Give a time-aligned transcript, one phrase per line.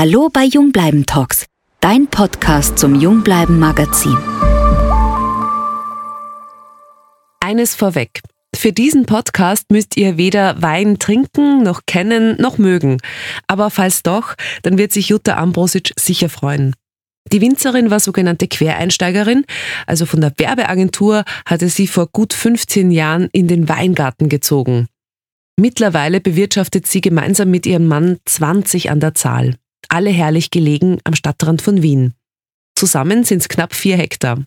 [0.00, 1.44] Hallo bei Jungbleiben Talks,
[1.82, 4.16] dein Podcast zum Jungbleiben Magazin.
[7.38, 8.22] Eines vorweg.
[8.56, 12.96] Für diesen Podcast müsst ihr weder Wein trinken, noch kennen, noch mögen.
[13.46, 16.74] Aber falls doch, dann wird sich Jutta Ambrosic sicher freuen.
[17.30, 19.44] Die Winzerin war sogenannte Quereinsteigerin,
[19.86, 24.86] also von der Werbeagentur hatte sie vor gut 15 Jahren in den Weingarten gezogen.
[25.56, 29.56] Mittlerweile bewirtschaftet sie gemeinsam mit ihrem Mann 20 an der Zahl,
[29.88, 32.14] alle herrlich gelegen am Stadtrand von Wien.
[32.74, 34.44] Zusammen sind es knapp vier Hektar.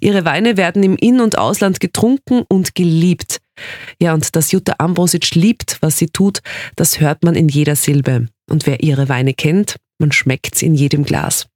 [0.00, 3.40] Ihre Weine werden im In- und Ausland getrunken und geliebt.
[4.00, 6.40] Ja, und dass Jutta Ambrosic liebt, was sie tut,
[6.76, 8.28] das hört man in jeder Silbe.
[8.50, 11.46] Und wer ihre Weine kennt, man schmeckt's in jedem Glas.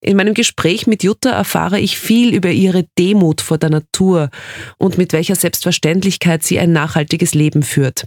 [0.00, 4.30] In meinem Gespräch mit Jutta erfahre ich viel über ihre Demut vor der Natur
[4.78, 8.06] und mit welcher Selbstverständlichkeit sie ein nachhaltiges Leben führt.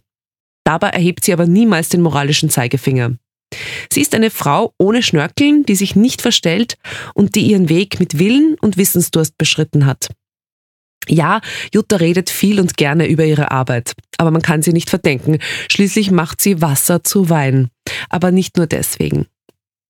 [0.66, 3.16] Dabei erhebt sie aber niemals den moralischen Zeigefinger.
[3.92, 6.76] Sie ist eine Frau ohne Schnörkeln, die sich nicht verstellt
[7.14, 10.10] und die ihren Weg mit Willen und Wissensdurst beschritten hat.
[11.08, 11.42] Ja,
[11.74, 15.38] Jutta redet viel und gerne über ihre Arbeit, aber man kann sie nicht verdenken.
[15.70, 17.70] Schließlich macht sie Wasser zu Wein.
[18.10, 19.28] Aber nicht nur deswegen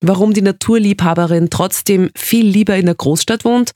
[0.08, 3.72] warum die Naturliebhaberin trotzdem viel lieber in der Großstadt wohnt,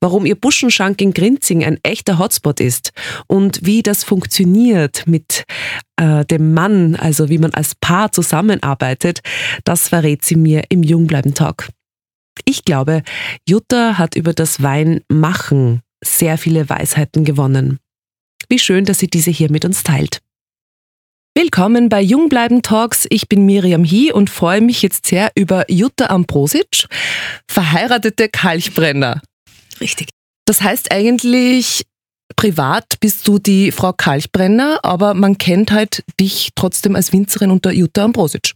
[0.00, 2.92] warum ihr Buschenschank in Grinzing ein echter Hotspot ist
[3.26, 5.44] und wie das funktioniert mit
[5.96, 9.20] äh, dem Mann, also wie man als Paar zusammenarbeitet,
[9.64, 11.68] das verrät sie mir im Jungbleiben-Talk.
[12.44, 13.02] Ich glaube,
[13.48, 17.78] Jutta hat über das Weinmachen sehr viele Weisheiten gewonnen.
[18.48, 20.20] Wie schön, dass sie diese hier mit uns teilt.
[21.34, 23.06] Willkommen bei Jungbleiben Talks.
[23.08, 26.86] Ich bin Miriam Hie und freue mich jetzt sehr über Jutta Ambrosic,
[27.48, 29.22] verheiratete Kalchbrenner.
[29.80, 30.10] Richtig.
[30.44, 31.84] Das heißt eigentlich,
[32.36, 37.72] privat bist du die Frau Kalchbrenner, aber man kennt halt dich trotzdem als Winzerin unter
[37.72, 38.52] Jutta Ambrosic.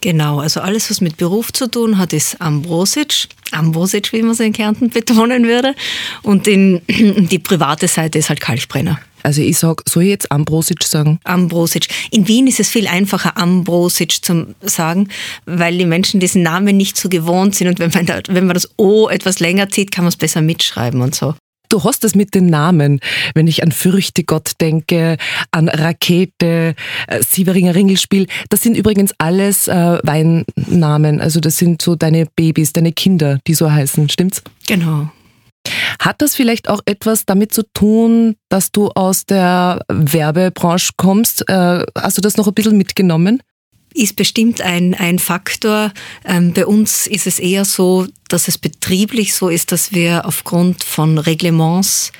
[0.00, 3.28] Genau, also alles, was mit Beruf zu tun hat, ist Ambrosic.
[3.50, 5.74] Ambrosic, wie man es in Kärnten betonen würde.
[6.22, 8.98] Und in, die private Seite ist halt Kalchbrenner.
[9.28, 11.20] Also ich sage, soll ich jetzt Ambrosic sagen?
[11.24, 11.88] Ambrosic.
[12.10, 15.08] In Wien ist es viel einfacher, Ambrosic zu sagen,
[15.44, 18.54] weil die Menschen diesen Namen nicht so gewohnt sind und wenn man, da, wenn man
[18.54, 21.34] das O etwas länger zieht, kann man es besser mitschreiben und so.
[21.68, 23.00] Du hast es mit den Namen.
[23.34, 25.18] Wenn ich an Fürchte Gott denke,
[25.50, 26.74] an Rakete,
[27.06, 31.20] äh, Sieveringer Ringelspiel, das sind übrigens alles äh, Weinnamen.
[31.20, 34.42] Also das sind so deine Babys, deine Kinder, die so heißen, stimmt's?
[34.66, 35.10] Genau.
[36.00, 41.48] Hat das vielleicht auch etwas damit zu tun, dass du aus der Werbebranche kommst?
[41.48, 43.42] Äh, hast du das noch ein bisschen mitgenommen?
[43.94, 45.92] Ist bestimmt ein, ein Faktor.
[46.24, 50.84] Ähm, bei uns ist es eher so, dass es betrieblich so ist, dass wir aufgrund
[50.84, 52.12] von Reglements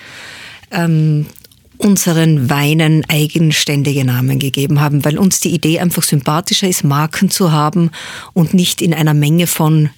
[0.70, 1.26] ähm,
[1.78, 7.52] unseren Weinen eigenständige Namen gegeben haben, weil uns die Idee einfach sympathischer ist, Marken zu
[7.52, 7.90] haben
[8.34, 9.90] und nicht in einer Menge von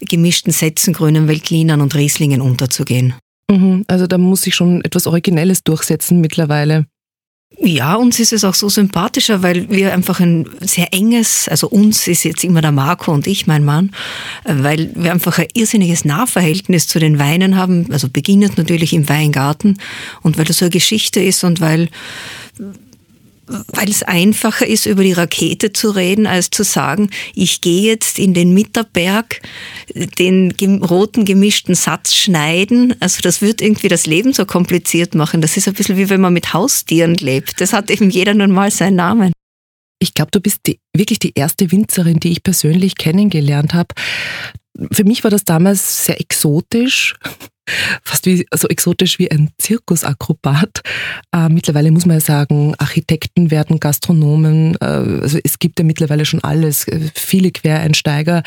[0.00, 3.14] gemischten Sätzen, grünen Veltlinern und Rieslingen unterzugehen.
[3.50, 6.86] Mhm, also da muss sich schon etwas Originelles durchsetzen mittlerweile.
[7.56, 12.06] Ja, uns ist es auch so sympathischer, weil wir einfach ein sehr enges, also uns
[12.06, 13.90] ist jetzt immer der Marco und ich, mein Mann,
[14.44, 19.78] weil wir einfach ein irrsinniges Nahverhältnis zu den Weinen haben, also beginnend natürlich im Weingarten
[20.22, 21.88] und weil das so eine Geschichte ist und weil
[23.48, 28.18] weil es einfacher ist, über die Rakete zu reden, als zu sagen, ich gehe jetzt
[28.18, 29.40] in den Mitterberg,
[30.18, 32.94] den roten gemischten Satz schneiden.
[33.00, 35.40] Also das wird irgendwie das Leben so kompliziert machen.
[35.40, 37.60] Das ist ein bisschen wie wenn man mit Haustieren lebt.
[37.60, 39.32] Das hat eben jeder nun mal seinen Namen.
[40.00, 43.94] Ich glaube, du bist die, wirklich die erste Winzerin, die ich persönlich kennengelernt habe.
[44.92, 47.16] Für mich war das damals sehr exotisch
[48.02, 50.80] fast wie, so exotisch wie ein Zirkusakrobat.
[51.34, 54.76] Äh, mittlerweile muss man ja sagen, Architekten werden Gastronomen.
[54.80, 58.42] Äh, also es gibt ja mittlerweile schon alles, äh, viele Quereinsteiger.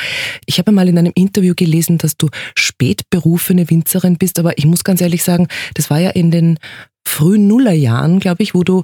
[0.46, 4.84] Ich habe mal in einem Interview gelesen, dass du spätberufene Winzerin bist, aber ich muss
[4.84, 6.58] ganz ehrlich sagen, das war ja in den
[7.06, 8.84] frühen Nullerjahren, glaube ich, wo du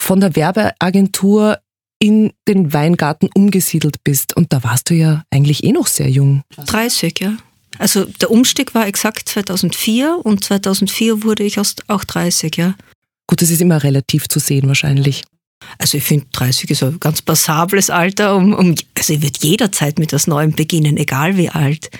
[0.00, 1.58] von der Werbeagentur
[1.98, 4.36] in den Weingarten umgesiedelt bist.
[4.36, 6.42] Und da warst du ja eigentlich eh noch sehr jung.
[6.66, 7.36] 30, ja.
[7.78, 12.74] Also der Umstieg war exakt 2004 und 2004 wurde ich auch 30, ja.
[13.26, 15.24] Gut, das ist immer relativ zu sehen wahrscheinlich.
[15.78, 19.98] Also ich finde 30 ist ein ganz passables Alter, um, um also ich würde jederzeit
[19.98, 21.90] mit etwas Neuem beginnen, egal wie alt.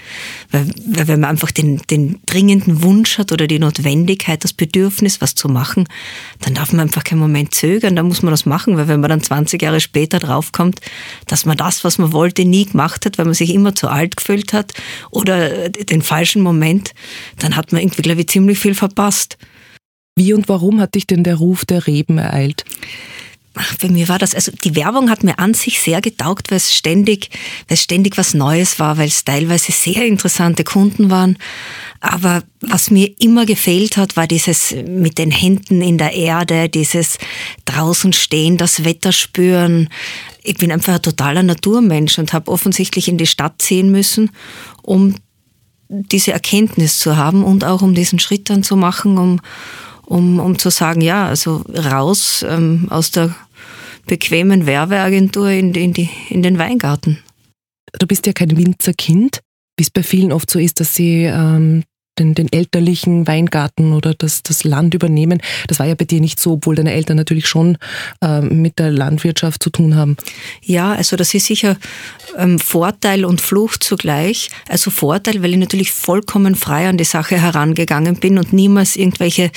[0.51, 5.21] Weil, weil wenn man einfach den, den dringenden Wunsch hat oder die Notwendigkeit, das Bedürfnis,
[5.21, 5.89] was zu machen,
[6.41, 9.11] dann darf man einfach keinen Moment zögern, dann muss man das machen, weil wenn man
[9.11, 10.81] dann 20 Jahre später draufkommt,
[11.27, 14.17] dass man das, was man wollte, nie gemacht hat, weil man sich immer zu alt
[14.17, 14.73] gefühlt hat
[15.11, 16.93] oder den falschen Moment,
[17.39, 19.37] dann hat man irgendwie, glaube ich, ziemlich viel verpasst.
[20.17, 22.65] Wie und warum hat dich denn der Ruf der Reben ereilt?
[23.81, 26.75] Bei mir war das, also die Werbung hat mir an sich sehr getaugt, weil es
[26.75, 27.31] ständig,
[27.69, 31.39] weil es ständig was Neues war, weil es teilweise sehr interessante Kunden waren.
[32.01, 37.19] Aber was mir immer gefehlt hat, war dieses mit den Händen in der Erde, dieses
[37.65, 39.89] draußen stehen, das Wetter spüren.
[40.43, 44.31] Ich bin einfach ein totaler Naturmensch und habe offensichtlich in die Stadt ziehen müssen,
[44.83, 45.15] um
[45.89, 49.41] diese Erkenntnis zu haben und auch um diesen Schritt dann zu machen, um,
[50.07, 53.35] um, um zu sagen, ja, also raus ähm, aus der
[54.07, 57.19] bequemen Werbeagentur in, in, die, in den Weingarten.
[57.99, 59.41] Du bist ja kein Winzerkind,
[59.77, 61.85] wie es bei vielen oft so ist, dass sie ähm,
[62.19, 65.41] den, den elterlichen Weingarten oder das, das Land übernehmen.
[65.69, 67.79] Das war ja bei dir nicht so, obwohl deine Eltern natürlich schon
[68.21, 70.17] äh, mit der Landwirtschaft zu tun haben.
[70.63, 71.77] Ja, also das ist sicher
[72.37, 74.51] ähm, Vorteil und Flucht zugleich.
[74.69, 79.51] Also Vorteil, weil ich natürlich vollkommen frei an die Sache herangegangen bin und niemals irgendwelche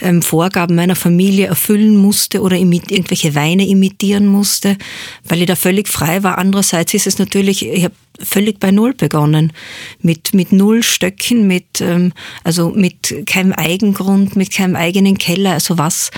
[0.00, 4.76] ähm, Vorgaben meiner Familie erfüllen musste oder irgendwelche Weine imitieren musste,
[5.24, 6.38] weil ich da völlig frei war.
[6.38, 9.52] Andererseits ist es natürlich, ich habe völlig bei Null begonnen.
[10.00, 12.12] Mit, mit Null Stöcken, mit, ähm,
[12.44, 15.52] also mit keinem Eigengrund, mit keinem eigenen Keller.
[15.52, 16.10] Also was,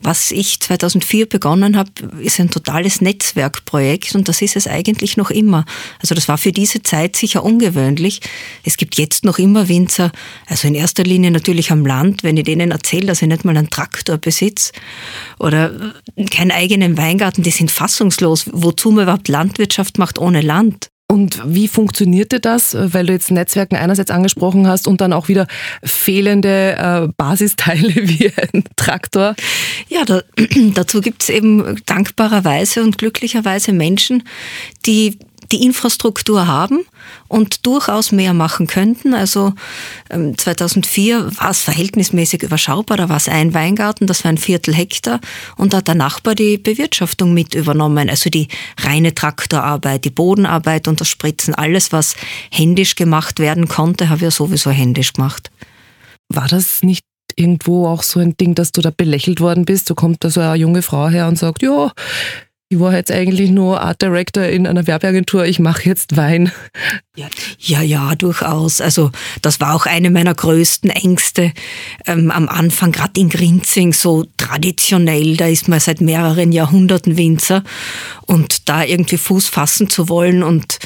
[0.00, 1.90] was ich 2004 begonnen habe,
[2.20, 5.64] ist ein totales Netzwerkprojekt und das ist es eigentlich noch immer.
[6.00, 8.20] Also das war für diese Zeit sicher ungewöhnlich.
[8.64, 10.12] Es gibt jetzt noch immer Winzer,
[10.46, 13.56] also in erster Linie natürlich am Land, wenn ich denen erzähle, dass ich nicht mal
[13.56, 14.72] einen Traktor besitze
[15.38, 15.92] oder
[16.30, 20.91] keinen eigenen Weingarten, die sind fassungslos, wozu man überhaupt Landwirtschaft macht ohne Land.
[21.12, 25.46] Und wie funktionierte das, weil du jetzt Netzwerken einerseits angesprochen hast und dann auch wieder
[25.84, 29.34] fehlende äh, Basisteile wie ein Traktor?
[29.90, 30.22] Ja, da,
[30.74, 34.22] dazu gibt es eben dankbarerweise und glücklicherweise Menschen,
[34.86, 35.18] die
[35.52, 36.84] die Infrastruktur haben
[37.28, 39.14] und durchaus mehr machen könnten.
[39.14, 39.52] Also
[40.10, 42.96] 2004 ähm, war es verhältnismäßig überschaubar.
[42.96, 45.20] Da war es ein Weingarten, das war ein Viertel Hektar
[45.56, 48.08] und da hat der Nachbar die Bewirtschaftung mit übernommen.
[48.10, 52.16] Also die reine Traktorarbeit, die Bodenarbeit und das Spritzen, alles, was
[52.50, 55.50] händisch gemacht werden konnte, habe ich sowieso händisch gemacht.
[56.28, 57.04] War das nicht
[57.36, 59.86] irgendwo auch so ein Ding, dass du da belächelt worden bist?
[59.86, 61.92] So kommt da so eine junge Frau her und sagt, ja,
[62.72, 66.50] ich war jetzt eigentlich nur Art Director in einer Werbeagentur, ich mache jetzt Wein.
[67.14, 67.26] Ja,
[67.58, 68.80] ja, ja, durchaus.
[68.80, 69.10] Also
[69.42, 71.52] das war auch eine meiner größten Ängste
[72.06, 77.62] ähm, am Anfang, gerade in Grinzing, so traditionell, da ist man seit mehreren Jahrhunderten Winzer
[78.22, 80.78] und da irgendwie Fuß fassen zu wollen und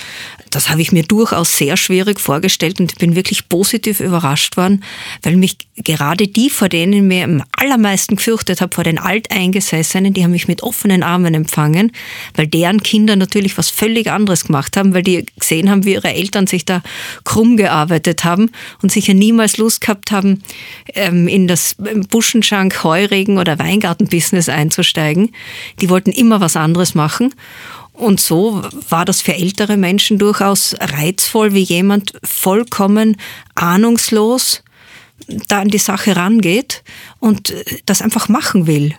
[0.56, 4.82] das habe ich mir durchaus sehr schwierig vorgestellt und bin wirklich positiv überrascht worden,
[5.20, 10.14] weil mich gerade die, vor denen ich mir am allermeisten gefürchtet habe, vor den Alteingesessenen,
[10.14, 11.92] die haben mich mit offenen Armen empfangen,
[12.36, 16.14] weil deren Kinder natürlich was völlig anderes gemacht haben, weil die gesehen haben, wie ihre
[16.14, 16.82] Eltern sich da
[17.24, 18.50] krumm gearbeitet haben
[18.80, 20.42] und sicher niemals Lust gehabt haben,
[20.94, 21.76] ähm, in das
[22.08, 25.34] Buschenschank, Heuregen oder Weingartenbusiness einzusteigen.
[25.82, 27.34] Die wollten immer was anderes machen.
[27.96, 33.16] Und so war das für ältere Menschen durchaus reizvoll, wie jemand vollkommen
[33.54, 34.62] ahnungslos
[35.48, 36.84] da an die Sache rangeht
[37.20, 37.54] und
[37.86, 38.94] das einfach machen will.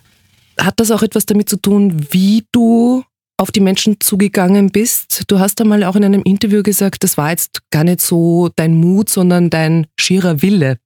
[0.59, 3.03] Hat das auch etwas damit zu tun, wie du
[3.37, 5.25] auf die Menschen zugegangen bist?
[5.27, 8.73] Du hast einmal auch in einem Interview gesagt, das war jetzt gar nicht so dein
[8.73, 10.79] Mut, sondern dein schierer Wille.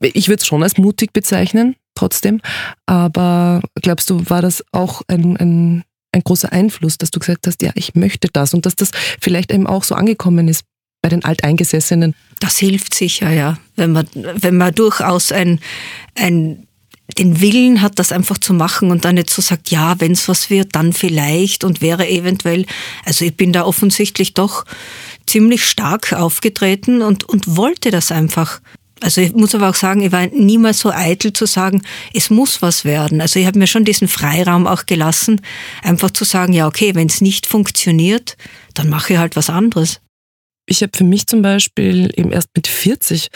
[0.00, 2.40] Ich würde es schon als mutig bezeichnen, trotzdem.
[2.86, 7.60] Aber glaubst du, war das auch ein, ein ein großer Einfluss, dass du gesagt hast,
[7.62, 10.64] ja, ich möchte das und dass das vielleicht eben auch so angekommen ist
[11.02, 12.14] bei den Alteingesessenen.
[12.40, 13.58] Das hilft sicher, ja.
[13.76, 15.60] Wenn man, wenn man durchaus ein,
[16.14, 16.66] ein
[17.18, 20.26] den Willen hat, das einfach zu machen und dann nicht so sagt, ja, wenn es
[20.26, 22.64] was wird, dann vielleicht und wäre eventuell.
[23.04, 24.64] Also ich bin da offensichtlich doch
[25.26, 28.60] ziemlich stark aufgetreten und, und wollte das einfach.
[29.00, 31.82] Also ich muss aber auch sagen, ich war niemals so eitel zu sagen,
[32.12, 33.20] es muss was werden.
[33.20, 35.40] Also ich habe mir schon diesen Freiraum auch gelassen,
[35.82, 38.36] einfach zu sagen, ja okay, wenn es nicht funktioniert,
[38.74, 40.00] dann mache ich halt was anderes.
[40.66, 43.28] Ich habe für mich zum Beispiel eben erst mit 40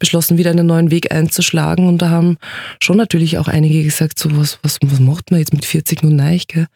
[0.00, 1.86] beschlossen, wieder einen neuen Weg einzuschlagen.
[1.86, 2.36] Und da haben
[2.80, 6.16] schon natürlich auch einige gesagt, so was, was, was macht man jetzt mit 40 nun
[6.48, 6.66] gell?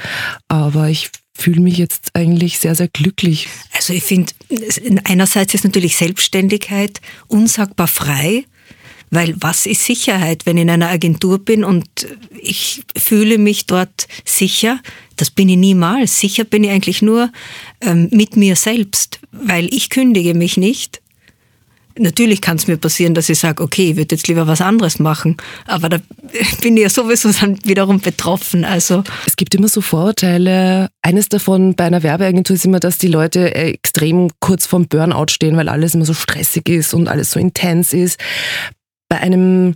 [0.47, 3.49] Aber ich fühle mich jetzt eigentlich sehr, sehr glücklich.
[3.73, 4.33] Also ich finde,
[5.04, 8.45] einerseits ist natürlich Selbstständigkeit unsagbar frei,
[9.11, 11.88] weil was ist Sicherheit, wenn ich in einer Agentur bin und
[12.42, 14.80] ich fühle mich dort sicher?
[15.16, 16.21] Das bin ich niemals.
[16.21, 17.30] Sicher bin ich eigentlich nur
[17.80, 21.00] ähm, mit mir selbst, weil ich kündige mich nicht
[21.99, 24.99] Natürlich kann es mir passieren, dass ich sage, okay, ich würde jetzt lieber was anderes
[24.99, 25.37] machen,
[25.67, 25.99] aber da
[26.62, 28.64] bin ich ja sowieso dann wiederum betroffen.
[28.64, 30.88] Also es gibt immer so Vorurteile.
[31.02, 35.57] Eines davon bei einer Werbeagentur ist immer, dass die Leute extrem kurz vorm Burnout stehen,
[35.57, 38.21] weil alles immer so stressig ist und alles so intens ist.
[39.09, 39.75] Bei einem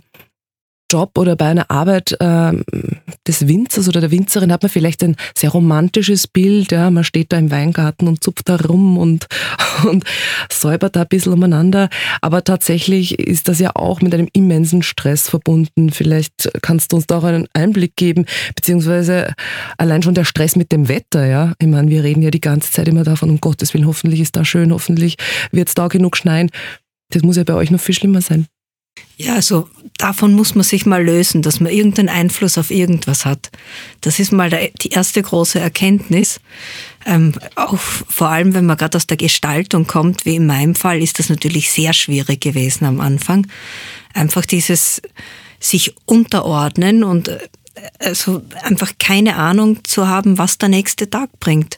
[0.93, 2.51] Job oder bei einer Arbeit äh,
[3.27, 6.71] des Winzers oder der Winzerin hat man vielleicht ein sehr romantisches Bild.
[6.71, 6.91] Ja?
[6.91, 9.25] Man steht da im Weingarten und zupft da rum und,
[9.89, 10.03] und
[10.51, 11.89] säubert da ein bisschen umeinander.
[12.21, 15.89] Aber tatsächlich ist das ja auch mit einem immensen Stress verbunden.
[15.89, 19.33] Vielleicht kannst du uns da auch einen Einblick geben, beziehungsweise
[19.79, 21.25] allein schon der Stress mit dem Wetter.
[21.25, 21.53] Ja?
[21.57, 24.35] Ich meine, wir reden ja die ganze Zeit immer davon, um Gottes Willen, hoffentlich ist
[24.35, 25.15] da schön, hoffentlich
[25.51, 26.51] wird es da genug schneien.
[27.09, 28.45] Das muss ja bei euch noch viel schlimmer sein.
[29.15, 33.51] Ja, also davon muss man sich mal lösen, dass man irgendeinen Einfluss auf irgendwas hat.
[34.01, 34.49] Das ist mal
[34.81, 36.39] die erste große Erkenntnis.
[37.05, 41.01] Ähm, auch vor allem, wenn man gerade aus der Gestaltung kommt, wie in meinem Fall,
[41.01, 43.47] ist das natürlich sehr schwierig gewesen am Anfang.
[44.13, 45.01] Einfach dieses
[45.59, 47.39] sich unterordnen und äh,
[47.99, 51.77] also einfach keine Ahnung zu haben, was der nächste Tag bringt.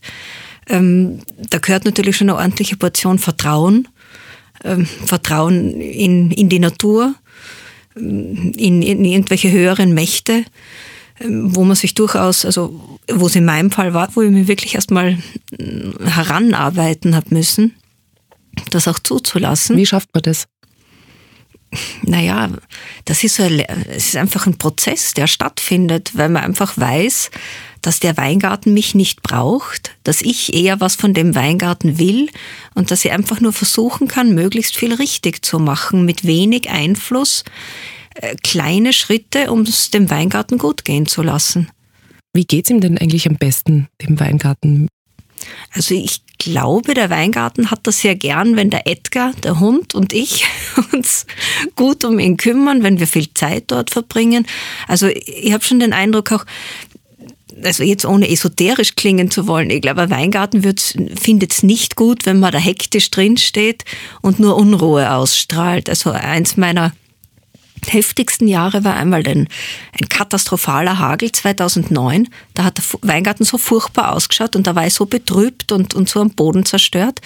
[0.67, 3.87] Ähm, da gehört natürlich schon eine ordentliche Portion Vertrauen
[4.65, 7.15] ähm, Vertrauen in, in die Natur,
[7.95, 10.43] in, in irgendwelche höheren Mächte,
[11.19, 14.47] ähm, wo man sich durchaus, also wo es in meinem Fall war, wo ich mich
[14.47, 15.17] wirklich erstmal
[16.03, 17.75] heranarbeiten habe müssen,
[18.71, 19.77] das auch zuzulassen.
[19.77, 20.47] Wie schafft man das?
[22.03, 22.49] Naja,
[23.05, 27.31] das ist, so ein, es ist einfach ein Prozess, der stattfindet, weil man einfach weiß,
[27.85, 32.29] dass der Weingarten mich nicht braucht, dass ich eher was von dem Weingarten will
[32.73, 37.43] und dass ich einfach nur versuchen kann, möglichst viel richtig zu machen, mit wenig Einfluss,
[38.15, 41.69] äh, kleine Schritte, um es dem Weingarten gut gehen zu lassen.
[42.33, 44.87] Wie geht's ihm denn eigentlich am besten, dem Weingarten?
[45.71, 50.13] Also ich glaube, der Weingarten hat das sehr gern, wenn der Edgar, der Hund und
[50.13, 50.45] ich
[50.93, 51.25] uns
[51.75, 54.45] gut um ihn kümmern, wenn wir viel Zeit dort verbringen.
[54.87, 56.45] Also ich habe schon den Eindruck auch,
[57.63, 62.25] also jetzt ohne esoterisch klingen zu wollen, ich glaube, ein Weingarten findet es nicht gut,
[62.25, 63.85] wenn man da hektisch drinsteht
[64.21, 65.89] und nur Unruhe ausstrahlt.
[65.89, 66.91] Also eins meiner
[67.87, 69.47] heftigsten Jahre war einmal ein,
[69.99, 72.27] ein katastrophaler Hagel 2009.
[72.53, 76.09] Da hat der Weingarten so furchtbar ausgeschaut und da war ich so betrübt und, und
[76.09, 77.21] so am Boden zerstört,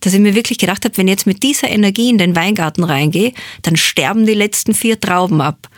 [0.00, 2.84] dass ich mir wirklich gedacht habe, wenn ich jetzt mit dieser Energie in den Weingarten
[2.84, 5.68] reingehe, dann sterben die letzten vier Trauben ab.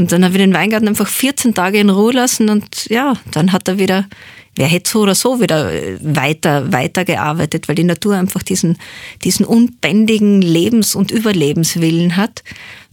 [0.00, 3.52] Und dann habe ich den Weingarten einfach 14 Tage in Ruhe lassen und ja, dann
[3.52, 4.08] hat er wieder,
[4.56, 8.78] wer hätte so oder so wieder äh, weiter, weiter weil die Natur einfach diesen,
[9.22, 12.42] diesen unbändigen Lebens- und Überlebenswillen hat,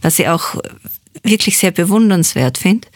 [0.02, 0.56] was ich auch
[1.24, 2.86] wirklich sehr bewundernswert finde.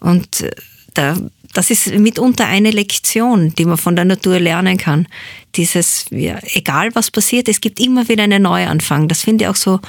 [0.00, 0.50] Und äh,
[0.94, 1.16] da,
[1.52, 5.06] das ist mitunter eine Lektion, die man von der Natur lernen kann.
[5.54, 9.06] Dieses, ja, egal was passiert, es gibt immer wieder einen Neuanfang.
[9.06, 9.80] Das finde ich auch so,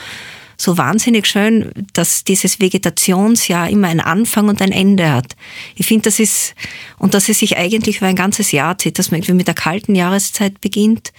[0.57, 5.35] so wahnsinnig schön, dass dieses Vegetationsjahr immer einen Anfang und ein Ende hat.
[5.75, 6.55] Ich finde, das ist,
[6.97, 9.55] und dass es sich eigentlich über ein ganzes Jahr zieht, dass man irgendwie mit der
[9.55, 11.11] kalten Jahreszeit beginnt,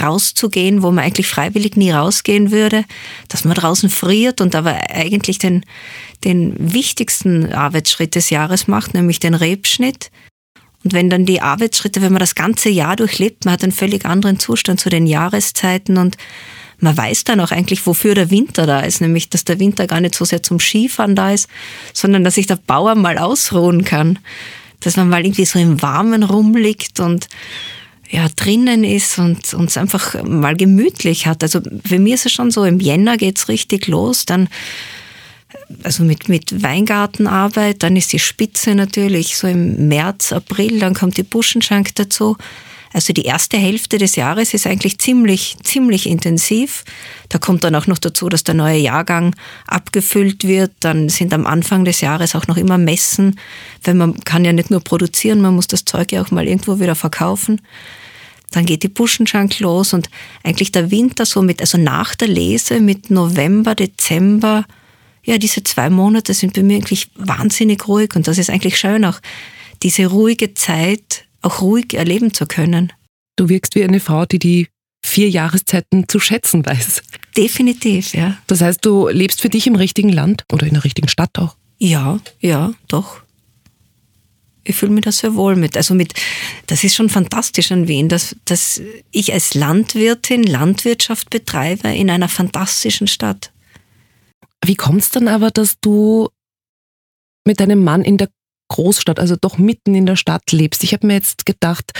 [0.00, 2.84] rauszugehen, wo man eigentlich freiwillig nie rausgehen würde,
[3.28, 5.64] dass man draußen friert und aber eigentlich den,
[6.24, 10.10] den wichtigsten Arbeitsschritt des Jahres macht, nämlich den Rebschnitt.
[10.84, 14.04] Und wenn dann die Arbeitsschritte, wenn man das ganze Jahr durchlebt, man hat einen völlig
[14.04, 16.16] anderen Zustand zu den Jahreszeiten und
[16.80, 20.00] man weiß dann auch eigentlich, wofür der Winter da ist, nämlich dass der Winter gar
[20.00, 21.48] nicht so sehr zum Skifahren da ist,
[21.92, 24.18] sondern dass sich der Bauer mal ausruhen kann,
[24.80, 27.28] dass man mal irgendwie so im Warmen rumliegt und
[28.10, 31.42] ja, drinnen ist und uns einfach mal gemütlich hat.
[31.42, 34.48] Also für mir ist es schon so, im Jänner geht's richtig los, dann
[35.82, 41.16] also mit, mit Weingartenarbeit, dann ist die Spitze natürlich so im März, April, dann kommt
[41.16, 42.36] die Buschenschank dazu.
[42.92, 46.84] Also die erste Hälfte des Jahres ist eigentlich ziemlich, ziemlich intensiv.
[47.28, 49.34] Da kommt dann auch noch dazu, dass der neue Jahrgang
[49.66, 50.72] abgefüllt wird.
[50.80, 53.38] Dann sind am Anfang des Jahres auch noch immer Messen,
[53.84, 56.80] weil man kann ja nicht nur produzieren, man muss das Zeug ja auch mal irgendwo
[56.80, 57.60] wieder verkaufen.
[58.50, 60.08] Dann geht die Buschenschank los und
[60.42, 64.64] eigentlich der Winter so mit, also nach der Lese mit November, Dezember,
[65.22, 69.04] ja, diese zwei Monate sind bei mir eigentlich wahnsinnig ruhig und das ist eigentlich schön
[69.04, 69.20] auch,
[69.82, 72.92] diese ruhige Zeit auch ruhig erleben zu können.
[73.36, 74.68] Du wirkst wie eine Frau, die die
[75.04, 77.02] vier Jahreszeiten zu schätzen weiß.
[77.36, 78.36] Definitiv, ja.
[78.46, 81.56] Das heißt, du lebst für dich im richtigen Land oder in der richtigen Stadt auch?
[81.78, 83.22] Ja, ja, doch.
[84.64, 85.76] Ich fühle mich da sehr wohl mit.
[85.76, 86.12] Also mit,
[86.66, 92.28] das ist schon fantastisch an Wien, dass, dass ich als Landwirtin Landwirtschaft betreibe in einer
[92.28, 93.52] fantastischen Stadt.
[94.64, 96.28] Wie kommt es dann aber, dass du
[97.46, 98.28] mit deinem Mann in der
[98.68, 100.84] Großstadt, also doch mitten in der Stadt lebst.
[100.84, 101.92] Ich habe mir jetzt gedacht,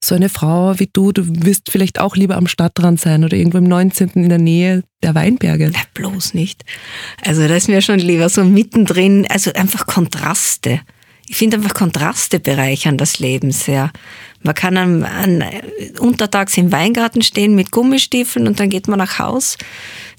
[0.00, 3.58] so eine Frau wie du, du wirst vielleicht auch lieber am Stadtrand sein oder irgendwo
[3.58, 4.10] im 19.
[4.14, 5.70] in der Nähe der Weinberge.
[5.72, 6.64] Na, bloß nicht.
[7.24, 10.80] Also da ist mir schon lieber so mittendrin, also einfach Kontraste.
[11.26, 13.90] Ich finde einfach Kontraste bereichern das Leben sehr.
[14.42, 15.44] Man kann an, an,
[15.98, 19.56] untertags im Weingarten stehen mit Gummistiefeln und dann geht man nach Haus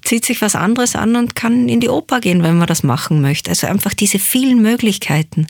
[0.06, 3.22] zieht sich was anderes an und kann in die Oper gehen, wenn man das machen
[3.22, 3.50] möchte.
[3.50, 5.48] Also einfach diese vielen Möglichkeiten.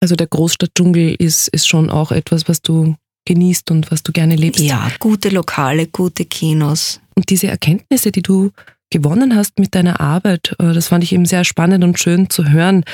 [0.00, 4.36] Also der Großstadtdschungel ist, ist schon auch etwas, was du genießt und was du gerne
[4.36, 4.62] lebst.
[4.62, 7.00] Ja, gute Lokale, gute Kinos.
[7.14, 8.50] Und diese Erkenntnisse, die du
[8.90, 12.48] gewonnen hast mit deiner Arbeit, äh, das fand ich eben sehr spannend und schön zu
[12.48, 12.84] hören,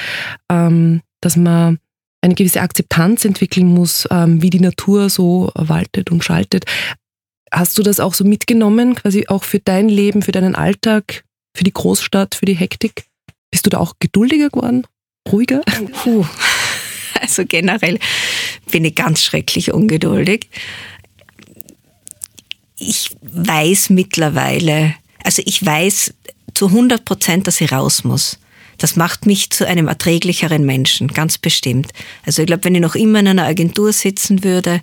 [0.50, 1.78] ähm, dass man
[2.22, 6.64] eine gewisse Akzeptanz entwickeln muss, ähm, wie die Natur so waltet und schaltet.
[7.52, 11.64] Hast du das auch so mitgenommen, quasi auch für dein Leben, für deinen Alltag, für
[11.64, 13.04] die Großstadt, für die Hektik?
[13.50, 14.86] Bist du da auch geduldiger geworden?
[15.30, 15.60] Ruhiger?
[16.02, 16.24] Puh.
[17.22, 17.98] Also generell
[18.70, 20.48] bin ich ganz schrecklich ungeduldig.
[22.78, 26.14] Ich weiß mittlerweile, also ich weiß
[26.54, 28.38] zu 100 Prozent, dass ich raus muss.
[28.78, 31.92] Das macht mich zu einem erträglicheren Menschen, ganz bestimmt.
[32.26, 34.80] Also ich glaube, wenn ich noch immer in einer Agentur sitzen würde,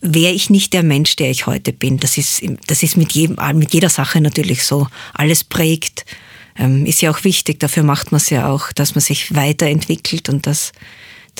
[0.00, 1.98] wäre ich nicht der Mensch, der ich heute bin.
[1.98, 4.86] Das ist, das ist mit, jedem, mit jeder Sache natürlich so.
[5.12, 6.06] Alles prägt.
[6.56, 10.28] Ähm, ist ja auch wichtig, dafür macht man es ja auch, dass man sich weiterentwickelt
[10.28, 10.72] und dass,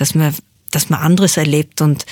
[0.00, 0.34] dass, man,
[0.70, 1.80] dass man anderes erlebt.
[1.80, 2.06] Und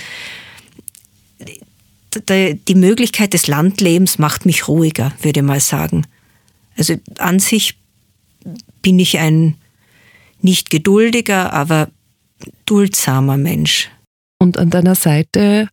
[2.28, 6.07] die Möglichkeit des Landlebens macht mich ruhiger, würde ich mal sagen.
[6.76, 7.78] Also an sich
[8.83, 9.57] bin ich ein
[10.40, 11.88] nicht geduldiger, aber
[12.66, 13.90] duldsamer Mensch.
[14.38, 15.69] Und an deiner Seite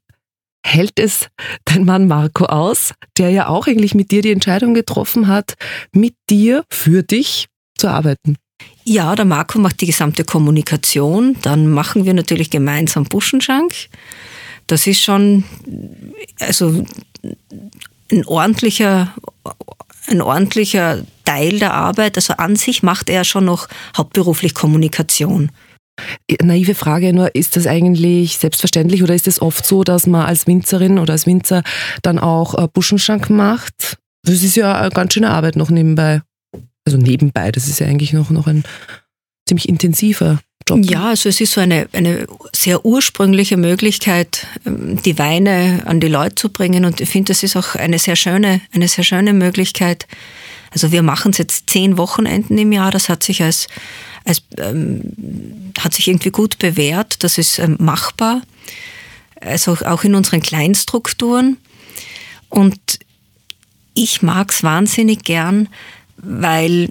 [0.65, 1.27] hält es
[1.65, 5.55] dein Mann Marco aus, der ja auch eigentlich mit dir die Entscheidung getroffen hat,
[5.91, 8.37] mit dir, für dich zu arbeiten.
[8.85, 11.37] Ja, der Marco macht die gesamte Kommunikation.
[11.41, 13.73] Dann machen wir natürlich gemeinsam Buschenschank.
[14.67, 15.43] Das ist schon
[16.39, 16.85] also
[18.11, 19.13] ein ordentlicher,
[20.07, 22.17] ein ordentlicher Teil der Arbeit.
[22.17, 25.51] Also an sich macht er schon noch hauptberuflich Kommunikation.
[26.41, 30.47] Naive Frage nur, ist das eigentlich selbstverständlich oder ist es oft so, dass man als
[30.47, 31.63] Winzerin oder als Winzer
[32.01, 33.97] dann auch äh, Buschenschank macht?
[34.23, 36.21] Das ist ja eine ganz schöne Arbeit noch nebenbei.
[36.85, 38.63] Also nebenbei, das ist ja eigentlich noch, noch ein
[39.47, 40.79] ziemlich intensiver Job.
[40.83, 46.07] Ja, also es ist so eine, eine sehr ursprüngliche Möglichkeit, ähm, die Weine an die
[46.07, 46.85] Leute zu bringen.
[46.85, 50.07] Und ich finde, das ist auch eine sehr schöne, eine sehr schöne Möglichkeit.
[50.71, 52.91] Also wir machen es jetzt zehn Wochenenden im Jahr.
[52.91, 53.67] Das hat sich als,
[54.25, 57.23] als ähm, hat sich irgendwie gut bewährt.
[57.23, 58.41] Das ist ähm, machbar.
[59.41, 61.57] Also auch in unseren Kleinstrukturen.
[62.49, 62.99] Und
[63.93, 65.67] ich mag es wahnsinnig gern,
[66.23, 66.89] weil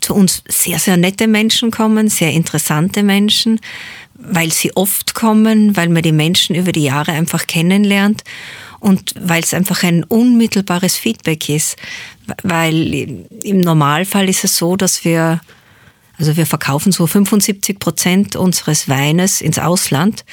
[0.00, 3.60] zu uns sehr, sehr nette Menschen kommen, sehr interessante Menschen,
[4.14, 8.22] weil sie oft kommen, weil man die Menschen über die Jahre einfach kennenlernt
[8.80, 11.76] und weil es einfach ein unmittelbares Feedback ist.
[12.42, 15.40] Weil im Normalfall ist es so, dass wir,
[16.18, 20.24] also wir verkaufen so 75 Prozent unseres Weines ins Ausland.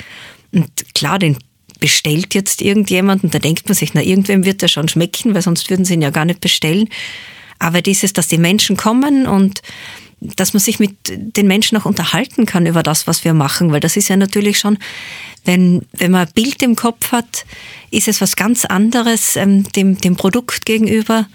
[0.52, 1.38] Und klar, den
[1.80, 5.42] bestellt jetzt irgendjemand und da denkt man sich, na, irgendwem wird der schon schmecken, weil
[5.42, 6.90] sonst würden sie ihn ja gar nicht bestellen.
[7.60, 9.62] Aber dieses, dass die Menschen kommen und
[10.22, 13.80] dass man sich mit den Menschen auch unterhalten kann über das, was wir machen, weil
[13.80, 14.78] das ist ja natürlich schon,
[15.46, 17.46] wenn, wenn man ein Bild im Kopf hat,
[17.92, 21.28] ist es was ganz anderes ähm, dem, dem Produkt gegenüber,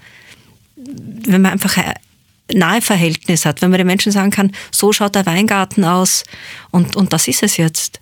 [0.75, 1.93] wenn man einfach ein
[2.53, 6.23] nahe Verhältnis hat, wenn man den Menschen sagen kann, so schaut der Weingarten aus
[6.69, 7.99] und, und das ist es jetzt.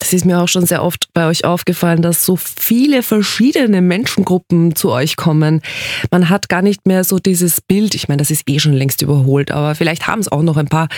[0.00, 4.74] Es ist mir auch schon sehr oft bei euch aufgefallen, dass so viele verschiedene Menschengruppen
[4.74, 5.62] zu euch kommen.
[6.10, 9.02] Man hat gar nicht mehr so dieses Bild, ich meine, das ist eh schon längst
[9.02, 10.88] überholt, aber vielleicht haben es auch noch ein paar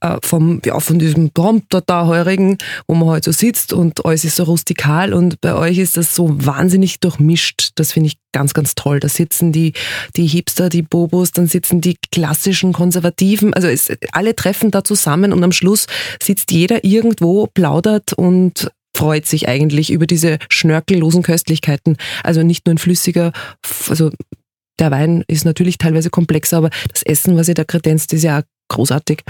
[0.00, 4.24] äh, vom, ja, von diesem Prompter da heurigen, wo man heute so sitzt und alles
[4.24, 7.70] ist so rustikal und bei euch ist das so wahnsinnig durchmischt.
[7.76, 9.00] Das finde ich ganz, ganz toll.
[9.00, 9.72] Da sitzen die,
[10.14, 13.54] die Hipster, die Bobos, dann sitzen die klassischen Konservativen.
[13.54, 15.86] Also es, alle treffen da zusammen und am Schluss
[16.22, 21.96] sitzt jeder irgendwo, plaudert und freut sich eigentlich über diese schnörkellosen Köstlichkeiten.
[22.22, 23.32] Also nicht nur ein flüssiger,
[23.88, 24.10] also
[24.78, 28.40] der Wein ist natürlich teilweise komplexer, aber das Essen, was ihr da kredenzt, ist ja
[28.40, 29.22] auch großartig.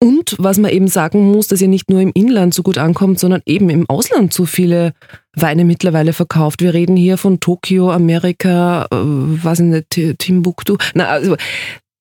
[0.00, 3.18] Und was man eben sagen muss, dass ihr nicht nur im Inland so gut ankommt,
[3.18, 4.92] sondern eben im Ausland so viele
[5.34, 6.60] Weine mittlerweile verkauft.
[6.60, 10.76] Wir reden hier von Tokio, Amerika, äh, was in der Timbuktu.
[10.94, 11.36] Na, also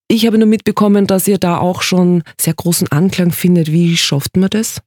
[0.10, 3.72] ich habe nur mitbekommen, dass ihr da auch schon sehr großen Anklang findet.
[3.72, 4.80] Wie schafft man das?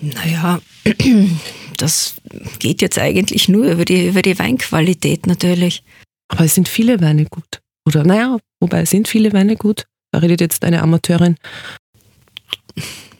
[0.00, 0.60] Naja,
[1.78, 2.16] das
[2.58, 5.82] geht jetzt eigentlich nur über die, über die Weinqualität natürlich.
[6.28, 7.60] Aber es sind viele Weine gut.
[7.86, 9.86] Oder naja, wobei sind viele Weine gut?
[10.12, 11.36] Da redet jetzt eine Amateurin.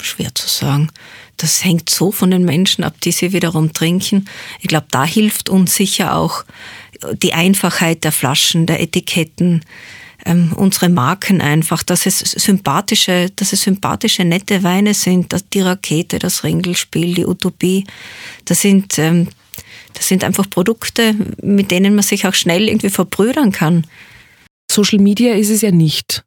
[0.01, 0.91] Schwer zu sagen.
[1.37, 4.29] Das hängt so von den Menschen ab, die sie wiederum trinken.
[4.61, 6.45] Ich glaube, da hilft uns sicher auch
[7.23, 9.65] die Einfachheit der Flaschen, der Etiketten,
[10.27, 15.61] ähm, unsere Marken einfach, dass es sympathische, dass es sympathische, nette Weine sind, dass die
[15.61, 17.85] Rakete, das Ringelspiel, die Utopie,
[18.45, 19.29] das sind, ähm,
[19.95, 23.85] Das sind einfach Produkte, mit denen man sich auch schnell irgendwie verbrüdern kann.
[24.71, 26.23] Social Media ist es ja nicht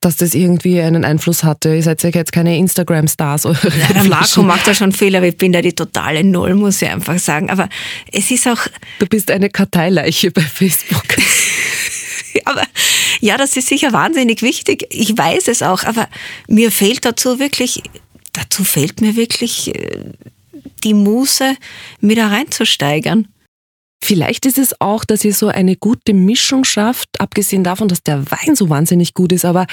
[0.00, 1.74] dass das irgendwie einen Einfluss hatte.
[1.74, 3.44] Ihr seid ja jetzt keine Instagram-Stars.
[4.08, 7.18] Marco macht da schon viel, aber ich bin da die totale Null, muss ich einfach
[7.18, 7.50] sagen.
[7.50, 7.68] Aber
[8.10, 8.58] es ist auch...
[8.98, 11.04] Du bist eine Karteileiche bei Facebook.
[12.44, 12.62] aber
[13.20, 14.86] ja, das ist sicher wahnsinnig wichtig.
[14.90, 16.08] Ich weiß es auch, aber
[16.48, 17.82] mir fehlt dazu wirklich,
[18.32, 20.12] dazu fehlt mir wirklich äh,
[20.82, 21.56] die Muße,
[22.00, 23.28] mir da reinzusteigern.
[24.02, 28.30] Vielleicht ist es auch, dass ihr so eine gute Mischung schafft, abgesehen davon, dass der
[28.30, 29.66] Wein so wahnsinnig gut ist, aber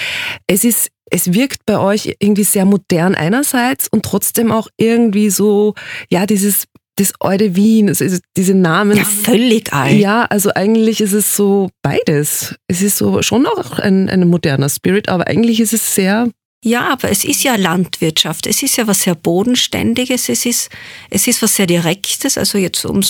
[0.47, 5.73] es ist es wirkt bei euch irgendwie sehr modern einerseits und trotzdem auch irgendwie so,
[6.11, 6.65] ja, dieses
[6.99, 8.97] das alte Wien, also diese Namen.
[8.97, 9.97] Ja, völlig alt.
[9.97, 12.55] Ja, also eigentlich ist es so beides.
[12.67, 16.29] Es ist so schon auch ein, ein moderner Spirit, aber eigentlich ist es sehr
[16.61, 18.45] ja, aber es ist ja Landwirtschaft.
[18.45, 20.27] Es ist ja was sehr Bodenständiges.
[20.27, 20.69] Es ist,
[21.09, 22.37] es ist was sehr Direktes.
[22.37, 23.01] Also jetzt, um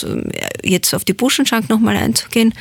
[0.63, 2.53] jetzt auf die Buschenschank nochmal einzugehen.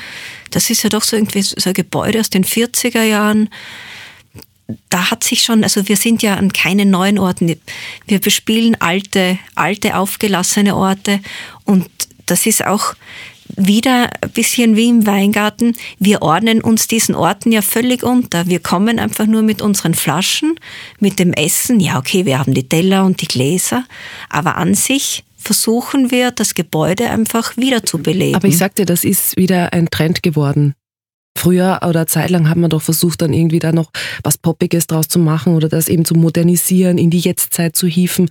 [0.51, 3.51] Das ist ja doch so irgendwie so ein Gebäude aus den 40er Jahren.
[4.88, 7.61] Da hat sich schon, also wir sind ja an keinen neuen Orten.
[8.07, 11.20] Wir bespielen alte, alte, aufgelassene Orte.
[11.64, 11.87] Und
[12.24, 12.94] das ist auch,
[13.56, 15.76] wieder ein bisschen wie im Weingarten.
[15.98, 18.46] Wir ordnen uns diesen Orten ja völlig unter.
[18.46, 20.54] Wir kommen einfach nur mit unseren Flaschen,
[21.00, 21.80] mit dem Essen.
[21.80, 23.84] Ja, okay, wir haben die Teller und die Gläser,
[24.28, 28.34] aber an sich versuchen wir, das Gebäude einfach wieder zu beleben.
[28.34, 30.74] Aber ich sagte, das ist wieder ein Trend geworden.
[31.38, 33.92] Früher oder zeitlang hat man doch versucht, dann irgendwie da noch
[34.24, 38.29] was Poppiges draus zu machen oder das eben zu modernisieren, in die Jetztzeit zu hieven.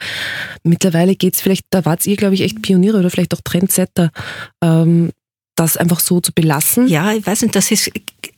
[0.64, 4.12] Mittlerweile geht's vielleicht, da wart ihr, glaube ich, echt Pioniere oder vielleicht auch Trendsetter,
[4.62, 5.12] ähm,
[5.56, 6.90] das einfach so zu belassen.
[6.90, 7.92] Ja, ich weiß nicht, das ist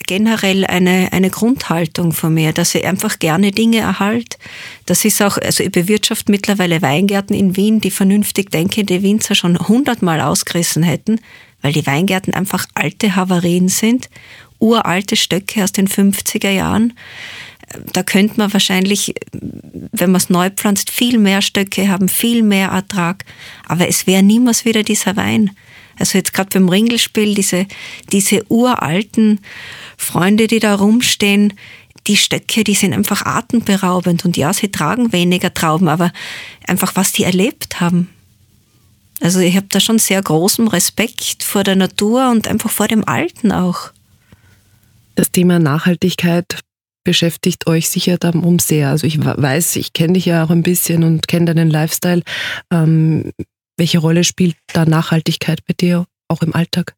[0.06, 4.38] generell eine, eine Grundhaltung von mir, dass ich einfach gerne Dinge erhalte.
[4.86, 9.58] Das ist auch, also ich bewirtschaft mittlerweile Weingärten in Wien, die vernünftig denkende Winzer schon
[9.68, 11.20] hundertmal ausgerissen hätten,
[11.64, 14.10] weil die Weingärten einfach alte Havarien sind
[14.60, 16.94] uralte Stöcke aus den 50er Jahren.
[17.94, 22.70] Da könnte man wahrscheinlich, wenn man es neu pflanzt, viel mehr Stöcke haben, viel mehr
[22.70, 23.26] Ertrag.
[23.68, 25.52] Aber es wäre niemals wieder dieser Wein.
[26.00, 27.68] Also jetzt gerade beim Ringelspiel, diese,
[28.12, 29.42] diese uralten
[29.98, 31.54] Freunde, die da rumstehen,
[32.08, 34.26] die Stöcke, die sind einfach atemberaubend.
[34.26, 36.12] Und ja, sie tragen weniger Trauben, aber
[36.66, 38.10] einfach was die erlebt haben.
[39.22, 43.06] Also ich habe da schon sehr großen Respekt vor der Natur und einfach vor dem
[43.08, 43.92] Alten auch.
[45.20, 46.62] Das Thema Nachhaltigkeit
[47.04, 48.88] beschäftigt euch sicher darum sehr.
[48.88, 52.22] Also ich weiß, ich kenne dich ja auch ein bisschen und kenne deinen Lifestyle.
[52.72, 53.34] Ähm,
[53.76, 56.96] welche Rolle spielt da Nachhaltigkeit bei dir auch im Alltag?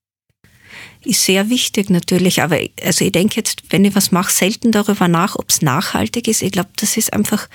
[1.04, 5.08] Ist sehr wichtig natürlich, aber also ich denke jetzt, wenn ich was mache, selten darüber
[5.08, 6.44] nach, ob es nachhaltig ist.
[6.44, 7.50] Ich glaube, das ist einfach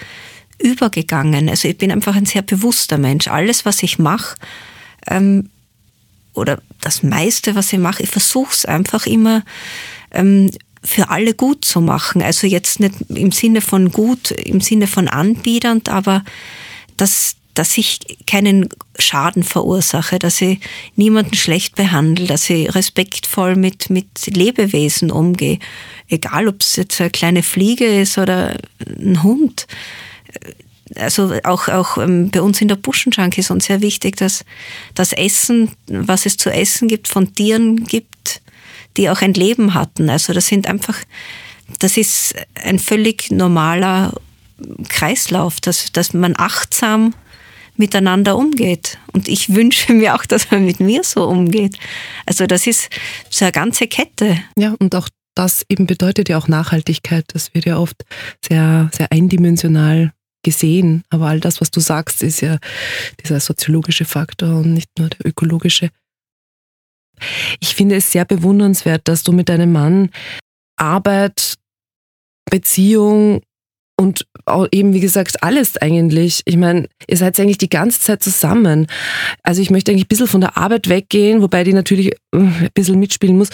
[0.59, 1.49] übergegangen.
[1.49, 3.29] Also ich bin einfach ein sehr bewusster Mensch.
[3.29, 4.35] Alles, was ich mache,
[5.07, 5.49] ähm,
[6.35, 9.45] oder das meiste, was ich mache, ich versuche es einfach immer
[10.17, 10.51] ähm,
[10.87, 12.23] für alle gut zu machen.
[12.23, 16.25] Also jetzt nicht im Sinne von gut, im Sinne von anbiedernd, aber
[16.97, 20.59] dass, dass ich keinen Schaden verursache, dass ich
[20.95, 25.59] niemanden schlecht behandle, dass ich respektvoll mit, mit Lebewesen umgehe.
[26.09, 29.67] Egal, ob es jetzt eine kleine Fliege ist oder ein Hund.
[30.95, 34.45] Also auch, auch ähm, bei uns in der Buschenschank ist uns sehr wichtig, dass
[34.95, 38.41] das Essen, was es zu essen gibt, von Tieren gibt,
[38.97, 40.11] die auch ein Leben hatten.
[40.11, 40.97] Also das sind einfach,
[41.79, 44.13] das ist ein völlig normaler
[44.89, 47.15] Kreislauf, dass, dass man achtsam
[47.77, 48.99] miteinander umgeht.
[49.13, 51.79] Und ich wünsche mir auch, dass man mit mir so umgeht.
[52.25, 52.89] Also das ist
[53.31, 54.39] so eine ganze Kette.
[54.59, 57.27] Ja, und auch das eben bedeutet ja auch Nachhaltigkeit.
[57.29, 58.05] Das wird ja oft
[58.47, 61.03] sehr, sehr eindimensional gesehen.
[61.11, 62.59] Aber all das, was du sagst, ist ja
[63.23, 65.91] dieser soziologische Faktor und nicht nur der ökologische.
[67.61, 70.11] Ich finde es sehr bewundernswert, dass du mit deinem Mann
[70.77, 71.55] Arbeit,
[72.51, 73.41] Beziehung
[73.99, 74.27] und
[74.73, 76.43] eben, wie gesagt, alles eigentlich.
[76.45, 78.87] Ich meine, ihr seid eigentlich die ganze Zeit zusammen.
[79.43, 82.71] Also ich möchte eigentlich ein bisschen von der Arbeit weggehen, wobei die natürlich äh, ein
[82.75, 83.49] bisschen mitspielen muss.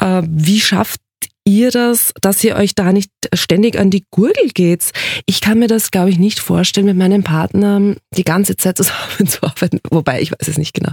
[0.00, 1.00] Äh, wie schafft
[1.44, 4.90] ihr das, dass ihr euch da nicht ständig an die Gurgel geht?
[5.26, 9.80] Ich kann mir das, glaube ich, nicht vorstellen, mit meinem Partner die ganze Zeit zusammenzuarbeiten.
[9.90, 10.92] Wobei, ich weiß es nicht genau.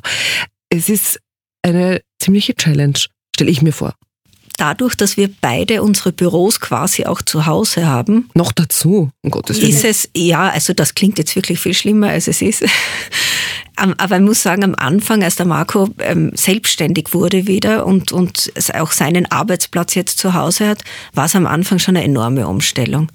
[0.70, 1.20] Es ist
[1.62, 3.00] eine ziemliche Challenge,
[3.34, 3.94] stelle ich mir vor.
[4.58, 8.30] Dadurch, dass wir beide unsere Büros quasi auch zu Hause haben.
[8.34, 9.70] Noch dazu, um Gottes Willen.
[9.70, 12.66] Ist es, ja, also das klingt jetzt wirklich viel schlimmer, als es ist.
[13.76, 18.52] Aber ich muss sagen, am Anfang, als der Marco ähm, selbstständig wurde wieder und, und
[18.74, 20.80] auch seinen Arbeitsplatz jetzt zu Hause hat,
[21.14, 23.10] war es am Anfang schon eine enorme Umstellung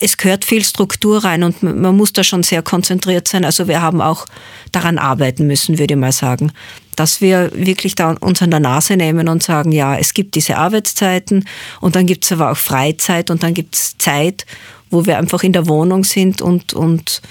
[0.00, 3.44] es gehört viel Struktur rein und man muss da schon sehr konzentriert sein.
[3.44, 4.26] Also wir haben auch
[4.72, 6.52] daran arbeiten müssen, würde ich mal sagen,
[6.94, 10.56] dass wir wirklich da uns an der Nase nehmen und sagen, ja, es gibt diese
[10.56, 11.46] Arbeitszeiten
[11.80, 14.46] und dann gibt es aber auch Freizeit und dann gibt es Zeit,
[14.90, 17.22] wo wir einfach in der Wohnung sind und, und,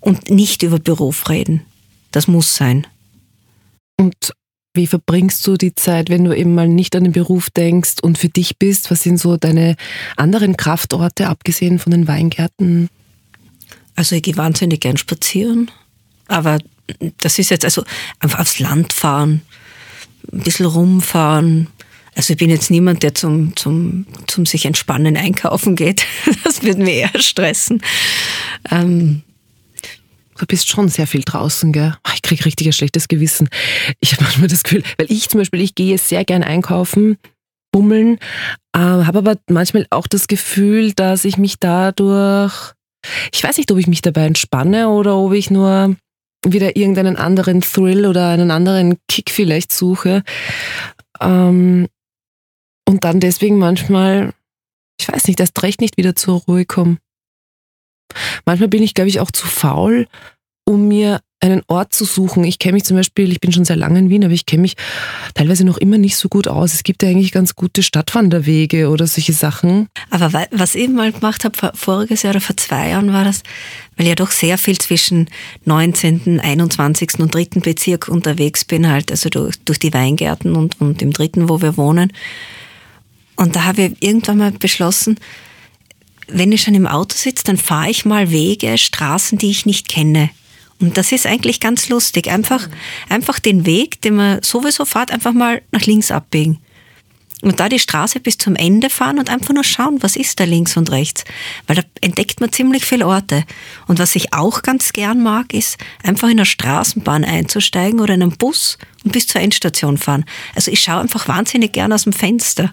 [0.00, 1.62] und nicht über Beruf reden.
[2.12, 2.86] Das muss sein.
[3.96, 4.32] Und
[4.74, 8.18] wie verbringst du die Zeit, wenn du eben mal nicht an den Beruf denkst und
[8.18, 8.90] für dich bist?
[8.90, 9.76] Was sind so deine
[10.16, 12.88] anderen Kraftorte, abgesehen von den Weingärten?
[13.96, 15.70] Also ich gehe wahnsinnig gern spazieren,
[16.28, 16.58] aber
[17.18, 17.84] das ist jetzt also
[18.18, 19.42] einfach aufs Land fahren,
[20.32, 21.68] ein bisschen rumfahren.
[22.14, 26.04] Also ich bin jetzt niemand, der zum, zum, zum sich entspannen einkaufen geht.
[26.44, 27.82] Das würde mir eher stressen.
[28.70, 29.22] Ähm,
[30.40, 31.94] Du bist schon sehr viel draußen, gell?
[32.14, 33.50] Ich kriege richtig ein schlechtes Gewissen.
[34.00, 37.18] Ich habe manchmal das Gefühl, weil ich zum Beispiel, ich gehe sehr gern einkaufen,
[37.72, 38.16] bummeln,
[38.72, 42.72] äh, habe aber manchmal auch das Gefühl, dass ich mich dadurch,
[43.34, 45.96] ich weiß nicht, ob ich mich dabei entspanne oder ob ich nur
[46.44, 50.22] wieder irgendeinen anderen Thrill oder einen anderen Kick vielleicht suche.
[51.20, 51.88] Ähm,
[52.88, 54.32] und dann deswegen manchmal,
[55.00, 56.98] ich weiß nicht, erst recht nicht wieder zur Ruhe komme.
[58.44, 60.08] Manchmal bin ich, glaube ich, auch zu faul,
[60.64, 62.44] um mir einen Ort zu suchen.
[62.44, 64.62] Ich kenne mich zum Beispiel, ich bin schon sehr lange in Wien, aber ich kenne
[64.62, 64.76] mich
[65.34, 66.74] teilweise noch immer nicht so gut aus.
[66.74, 69.88] Es gibt ja eigentlich ganz gute Stadtwanderwege oder solche Sachen.
[70.10, 73.42] Aber was ich mal gemacht habe, voriges Jahr oder vor zwei Jahren war das,
[73.96, 75.28] weil ich ja doch sehr viel zwischen
[75.64, 77.18] 19., 21.
[77.18, 77.60] und 3.
[77.60, 81.78] Bezirk unterwegs bin, halt, also durch, durch die Weingärten und, und im dritten, wo wir
[81.78, 82.12] wohnen.
[83.36, 85.16] Und da habe ich irgendwann mal beschlossen,
[86.28, 89.88] wenn ich schon im Auto sitze, dann fahre ich mal Wege, Straßen, die ich nicht
[89.88, 90.30] kenne.
[90.80, 92.30] Und das ist eigentlich ganz lustig.
[92.30, 92.68] Einfach,
[93.08, 96.58] einfach den Weg, den man sowieso fährt, einfach mal nach links abbiegen.
[97.42, 100.44] Und da die Straße bis zum Ende fahren und einfach nur schauen, was ist da
[100.44, 101.24] links und rechts.
[101.66, 103.44] Weil da entdeckt man ziemlich viele Orte.
[103.86, 108.22] Und was ich auch ganz gern mag, ist einfach in einer Straßenbahn einzusteigen oder in
[108.22, 110.26] einen Bus und bis zur Endstation fahren.
[110.54, 112.70] Also ich schaue einfach wahnsinnig gern aus dem Fenster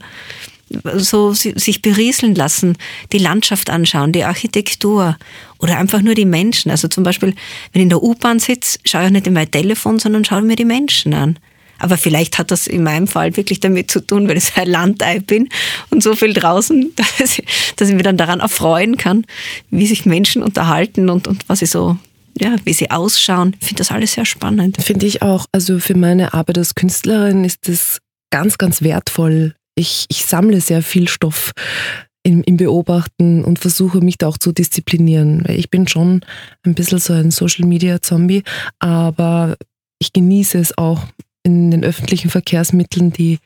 [0.95, 2.77] so sich berieseln lassen,
[3.11, 5.17] die Landschaft anschauen, die Architektur
[5.59, 6.71] oder einfach nur die Menschen.
[6.71, 7.33] Also zum Beispiel,
[7.71, 10.55] wenn ich in der U-Bahn sitze, schaue ich nicht in mein Telefon, sondern schaue mir
[10.55, 11.39] die Menschen an.
[11.79, 15.19] Aber vielleicht hat das in meinem Fall wirklich damit zu tun, weil ich ein Landei
[15.19, 15.49] bin
[15.89, 19.25] und so viel draußen, dass ich, dass ich mich dann daran erfreuen kann,
[19.69, 21.97] wie sich Menschen unterhalten und, und was sie so
[22.39, 23.55] ja, wie sie ausschauen.
[23.59, 24.77] Ich finde das alles sehr spannend.
[24.79, 25.47] Finde ich auch.
[25.51, 27.97] Also für meine Arbeit als Künstlerin ist es
[28.29, 31.51] ganz, ganz wertvoll, ich, ich sammle sehr viel Stoff
[32.23, 35.45] im, im Beobachten und versuche mich da auch zu disziplinieren.
[35.47, 36.21] Ich bin schon
[36.63, 38.43] ein bisschen so ein Social Media Zombie,
[38.79, 39.55] aber
[39.99, 41.03] ich genieße es auch
[41.43, 43.39] in den öffentlichen Verkehrsmitteln die,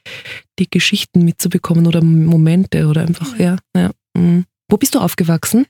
[0.57, 3.57] die Geschichten mitzubekommen oder Momente oder einfach, ja.
[3.75, 3.91] ja.
[4.17, 4.45] Mhm.
[4.67, 5.67] Wo bist du aufgewachsen?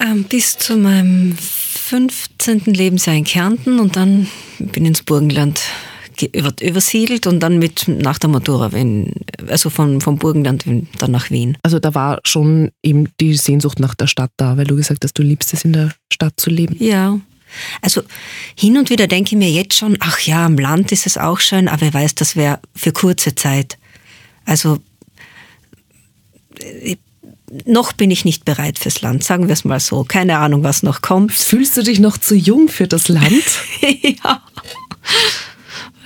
[0.00, 2.62] Ähm, bis zu meinem 15.
[2.64, 4.26] Lebensjahr in Kärnten und dann
[4.58, 5.60] bin ich ins Burgenland
[6.20, 9.12] wird übersiedelt und dann mit nach der Matura, wenn,
[9.48, 10.64] also von, vom Burgenland
[10.98, 11.56] dann nach Wien.
[11.62, 15.18] Also da war schon eben die Sehnsucht nach der Stadt da, weil du gesagt hast,
[15.18, 16.76] du liebst es in der Stadt zu leben.
[16.78, 17.18] Ja.
[17.80, 18.02] Also
[18.56, 21.40] hin und wieder denke ich mir jetzt schon, ach ja, am Land ist es auch
[21.40, 23.78] schön, aber ich weiß, das wäre für kurze Zeit.
[24.44, 24.78] Also
[26.82, 26.98] ich,
[27.66, 30.04] noch bin ich nicht bereit fürs Land, sagen wir es mal so.
[30.04, 31.32] Keine Ahnung, was noch kommt.
[31.32, 33.44] Fühlst du dich noch zu jung für das Land?
[33.80, 34.42] ja.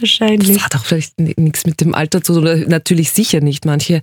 [0.00, 0.56] Wahrscheinlich.
[0.56, 2.64] Das hat auch vielleicht nichts mit dem Alter zu tun.
[2.68, 3.64] Natürlich sicher nicht.
[3.64, 3.96] Manche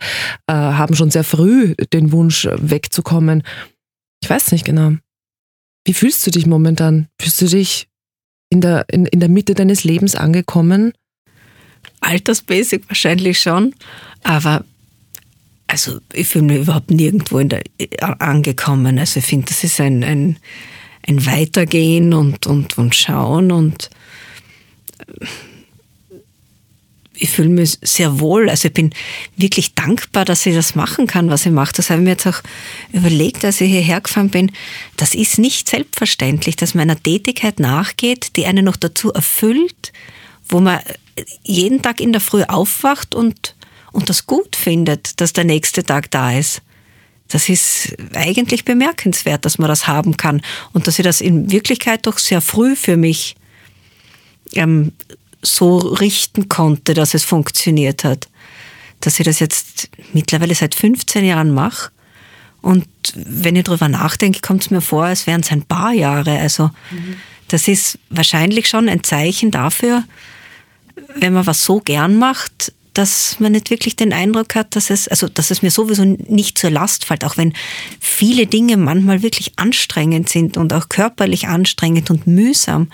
[0.47, 3.43] äh, haben schon sehr früh den Wunsch, wegzukommen.
[4.21, 4.93] Ich weiß nicht genau.
[5.85, 7.07] Wie fühlst du dich momentan?
[7.19, 7.87] Fühlst du dich
[8.49, 10.93] in der, in, in der Mitte deines Lebens angekommen?
[12.01, 13.73] Altersbasic wahrscheinlich schon,
[14.23, 14.65] aber
[15.67, 17.63] also ich fühle mich überhaupt nirgendwo in der,
[18.19, 18.99] angekommen.
[18.99, 20.37] Also ich finde, das ist ein, ein,
[21.07, 23.89] ein Weitergehen und, und, und Schauen und
[27.17, 28.49] ich fühle mich sehr wohl.
[28.49, 28.91] Also ich bin
[29.35, 31.73] wirklich dankbar, dass ich das machen kann, was ich mache.
[31.73, 32.41] Das habe ich mir jetzt auch
[32.91, 34.51] überlegt, als ich hierher gefahren bin.
[34.97, 39.93] Das ist nicht selbstverständlich, dass man einer Tätigkeit nachgeht, die einen noch dazu erfüllt,
[40.47, 40.79] wo man
[41.43, 43.55] jeden Tag in der Früh aufwacht und,
[43.91, 46.61] und das gut findet, dass der nächste Tag da ist.
[47.27, 50.41] Das ist eigentlich bemerkenswert, dass man das haben kann
[50.73, 53.35] und dass ich das in Wirklichkeit doch sehr früh für mich
[54.53, 54.91] ähm,
[55.45, 58.27] so richten konnte, dass es funktioniert hat.
[59.01, 61.91] Dass ich das jetzt mittlerweile seit 15 Jahren mache.
[62.61, 66.39] Und wenn ich darüber nachdenke, kommt es mir vor, als wären es ein paar Jahre.
[66.39, 67.17] Also mhm.
[67.47, 70.03] das ist wahrscheinlich schon ein Zeichen dafür,
[71.15, 75.07] wenn man was so gern macht, dass man nicht wirklich den Eindruck hat, dass es,
[75.07, 77.53] also, dass es mir sowieso nicht zur Last fällt, auch wenn
[77.99, 82.89] viele Dinge manchmal wirklich anstrengend sind und auch körperlich anstrengend und mühsam.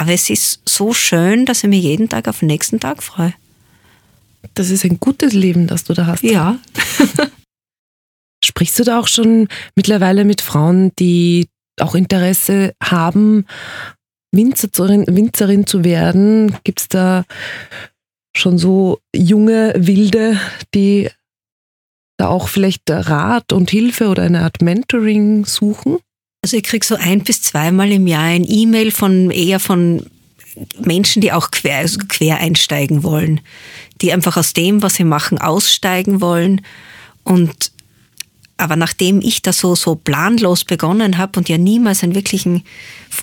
[0.00, 3.34] Aber es ist so schön, dass ich mich jeden Tag auf den nächsten Tag freue.
[4.54, 6.22] Das ist ein gutes Leben, das du da hast.
[6.22, 6.58] Ja.
[8.42, 13.44] Sprichst du da auch schon mittlerweile mit Frauen, die auch Interesse haben,
[14.32, 16.56] Winzerin, Winzerin zu werden?
[16.64, 17.26] Gibt es da
[18.34, 20.40] schon so junge Wilde,
[20.74, 21.10] die
[22.16, 25.98] da auch vielleicht Rat und Hilfe oder eine Art Mentoring suchen?
[26.42, 30.06] Also ich kriege so ein bis zweimal im Jahr ein E-Mail von eher von
[30.78, 33.40] Menschen, die auch quer, also quer einsteigen wollen,
[34.00, 36.62] die einfach aus dem, was sie machen, aussteigen wollen.
[37.24, 37.72] Und
[38.56, 42.62] aber nachdem ich da so, so planlos begonnen habe und ja niemals einen wirklichen,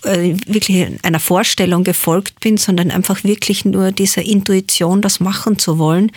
[0.03, 5.77] äh, wirklich einer Vorstellung gefolgt bin, sondern einfach wirklich nur dieser Intuition, das machen zu
[5.77, 6.11] wollen,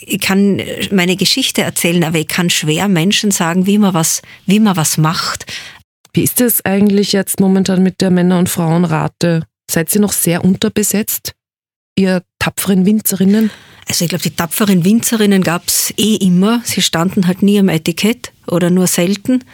[0.00, 4.60] ich kann meine Geschichte erzählen, aber ich kann schwer Menschen sagen, wie man was, wie
[4.60, 5.46] man was macht.
[6.12, 9.44] Wie ist es eigentlich jetzt momentan mit der Männer- und Frauenrate?
[9.70, 11.32] Seid ihr noch sehr unterbesetzt,
[11.96, 13.50] ihr tapferen Winzerinnen?
[13.88, 16.60] Also ich glaube, die tapferen Winzerinnen gab es eh immer.
[16.64, 19.44] Sie standen halt nie am Etikett oder nur selten.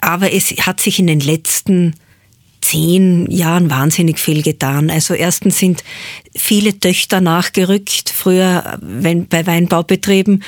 [0.00, 1.94] Aber es hat sich in den letzten
[2.66, 4.90] zehn Jahren wahnsinnig viel getan.
[4.90, 5.84] Also erstens sind
[6.34, 8.10] viele Töchter nachgerückt.
[8.10, 10.42] Früher, wenn bei Weinbaubetrieben,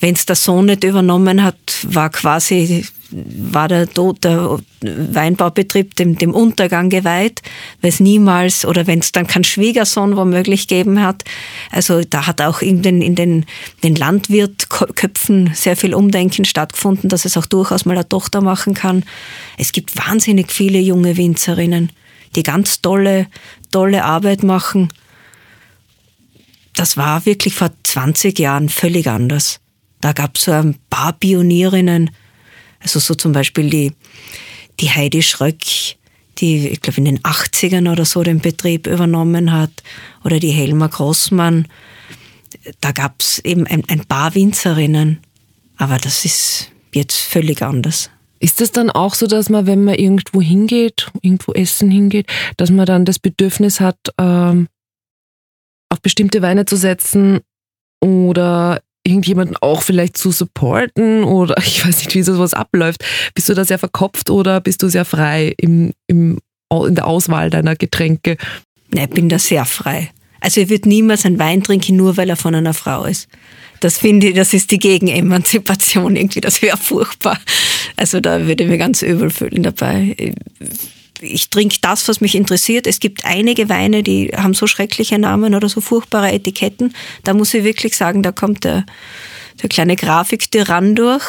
[0.00, 6.32] wenn es der Sohn nicht übernommen hat, war quasi war der, der Weinbaubetrieb dem, dem
[6.32, 7.42] Untergang geweiht,
[7.80, 11.24] weil es niemals oder wenn es dann keinen Schwiegersohn womöglich gegeben hat.
[11.70, 13.46] Also da hat auch in den, in den,
[13.82, 19.04] den Landwirtköpfen sehr viel Umdenken stattgefunden, dass es auch durchaus mal eine Tochter machen kann.
[19.58, 21.90] Es gibt wahnsinnig viele junge Winzerinnen,
[22.36, 23.26] die ganz tolle,
[23.70, 24.88] tolle Arbeit machen.
[26.74, 29.60] Das war wirklich vor 20 Jahren völlig anders.
[30.00, 32.10] Da gab es so ein paar Pionierinnen,
[32.80, 33.92] also so zum Beispiel die,
[34.80, 35.64] die Heidi Schröck,
[36.38, 39.70] die, ich glaube, in den 80ern oder so den Betrieb übernommen hat,
[40.24, 41.68] oder die Helma Grossmann.
[42.80, 45.20] Da gab es eben ein, ein paar Winzerinnen,
[45.76, 48.10] aber das ist jetzt völlig anders.
[48.38, 52.70] Ist es dann auch so, dass man, wenn man irgendwo hingeht, irgendwo essen hingeht, dass
[52.70, 54.66] man dann das Bedürfnis hat, ähm,
[55.90, 57.40] auf bestimmte Weine zu setzen
[58.00, 63.04] oder irgendjemanden auch vielleicht zu supporten oder ich weiß nicht, wie sowas abläuft.
[63.34, 66.38] Bist du da sehr verkopft oder bist du sehr frei im, im,
[66.72, 68.36] in der Auswahl deiner Getränke?
[68.90, 70.10] Nein, ich bin da sehr frei.
[70.40, 73.28] Also ich würde niemals einen Wein trinken, nur weil er von einer Frau ist.
[73.80, 77.38] Das finde ich, das ist die Gegenemanzipation irgendwie, das wäre furchtbar.
[77.96, 80.34] Also da würde ich mir ganz übel fühlen dabei ich
[81.50, 82.86] trinke das, was mich interessiert.
[82.86, 86.94] Es gibt einige Weine, die haben so schreckliche Namen oder so furchtbare Etiketten.
[87.24, 88.84] Da muss ich wirklich sagen, da kommt der,
[89.62, 91.24] der kleine Grafiktyrann durch.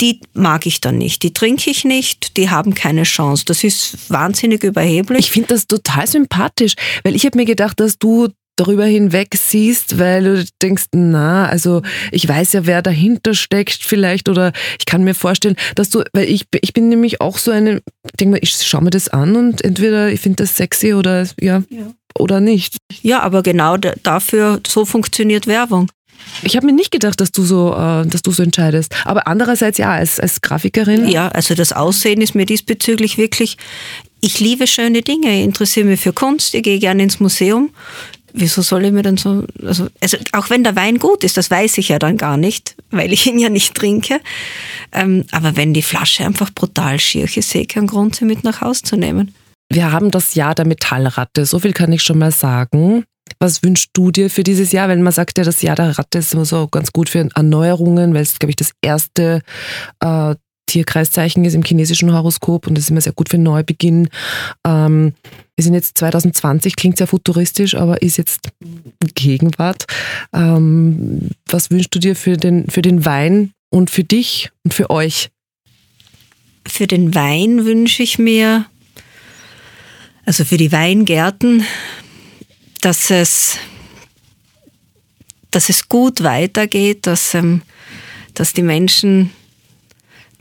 [0.00, 1.22] Die mag ich dann nicht.
[1.22, 2.36] Die trinke ich nicht.
[2.36, 3.44] Die haben keine Chance.
[3.46, 5.26] Das ist wahnsinnig überheblich.
[5.26, 6.74] Ich finde das total sympathisch,
[7.04, 11.82] weil ich habe mir gedacht, dass du darüber hinweg siehst, weil du denkst, na, also
[12.12, 16.28] ich weiß ja, wer dahinter steckt vielleicht oder ich kann mir vorstellen, dass du, weil
[16.28, 17.82] ich, ich bin nämlich auch so eine,
[18.20, 21.62] denk mal, ich schaue mir das an und entweder ich finde das sexy oder ja,
[21.68, 22.76] ja, oder nicht.
[23.02, 25.90] Ja, aber genau dafür, so funktioniert Werbung.
[26.42, 28.94] Ich habe mir nicht gedacht, dass du so, äh, dass du so entscheidest.
[29.04, 31.08] Aber andererseits ja, als, als Grafikerin.
[31.08, 33.56] Ja, also das Aussehen ist mir diesbezüglich wirklich.
[34.20, 37.70] Ich liebe schöne Dinge, ich interessiere mich für Kunst, ich gehe gerne ins Museum
[38.34, 41.50] wieso soll ich mir dann so, also, also auch wenn der Wein gut ist, das
[41.50, 44.20] weiß ich ja dann gar nicht, weil ich ihn ja nicht trinke.
[44.92, 48.44] Ähm, aber wenn die Flasche einfach brutal schier ist, sehe ich keinen Grund, sie mit
[48.44, 49.34] nach Hause zu nehmen.
[49.72, 53.04] Wir haben das Jahr der Metallratte, so viel kann ich schon mal sagen.
[53.38, 54.88] Was wünschst du dir für dieses Jahr?
[54.88, 58.14] Wenn man sagt ja, das Jahr der Ratte ist immer so ganz gut für Erneuerungen,
[58.14, 59.40] weil es, glaube ich, das erste
[60.00, 60.34] äh,
[60.66, 64.08] Tierkreiszeichen ist im chinesischen Horoskop und das ist immer sehr gut für Neubeginn.
[64.66, 65.14] Ähm,
[65.56, 68.50] wir sind jetzt 2020, klingt sehr futuristisch, aber ist jetzt
[69.14, 69.84] Gegenwart.
[70.32, 74.90] Ähm, was wünschst du dir für den, für den Wein und für dich und für
[74.90, 75.30] euch?
[76.66, 78.66] Für den Wein wünsche ich mir,
[80.24, 81.64] also für die Weingärten,
[82.80, 83.58] dass es,
[85.50, 87.62] dass es gut weitergeht, dass, ähm,
[88.32, 89.30] dass die Menschen,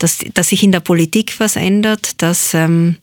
[0.03, 2.97] dass, dass sich in der Politik was ändert, dass, ähm,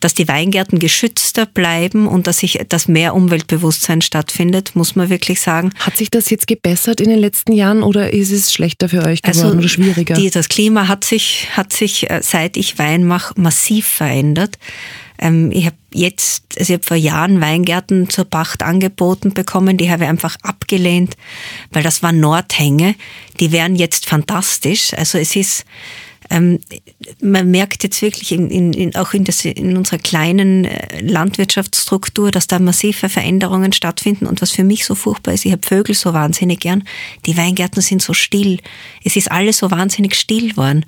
[0.00, 5.42] dass die Weingärten geschützter bleiben und dass sich dass mehr Umweltbewusstsein stattfindet, muss man wirklich
[5.42, 5.70] sagen.
[5.78, 9.20] Hat sich das jetzt gebessert in den letzten Jahren oder ist es schlechter für euch
[9.20, 10.14] geworden also oder schwieriger?
[10.14, 14.58] Die, das Klima hat sich, hat sich, äh, seit ich Wein mache, massiv verändert.
[15.20, 19.90] Ähm, ich habe jetzt, also ich habe vor Jahren Weingärten zur Pacht angeboten bekommen, die
[19.90, 21.16] habe ich einfach abgelehnt,
[21.70, 22.94] weil das waren Nordhänge,
[23.38, 24.94] die wären jetzt fantastisch.
[24.94, 25.64] Also es ist,
[26.30, 26.60] ähm,
[27.20, 32.30] man merkt jetzt wirklich in, in, in, auch in, das, in unserer kleinen äh, Landwirtschaftsstruktur,
[32.30, 34.26] dass da massive Veränderungen stattfinden.
[34.26, 36.84] Und was für mich so furchtbar ist, ich habe Vögel so wahnsinnig gern.
[37.26, 38.60] Die Weingärten sind so still.
[39.04, 40.86] Es ist alles so wahnsinnig still worden.